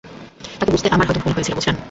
তাকে 0.59 0.71
বুঝতে 0.71 0.87
আমার 0.91 1.05
হয়ত 1.07 1.19
ভুল 1.23 1.33
হয়েছিল, 1.33 1.53
বুঝলেন? 1.55 1.75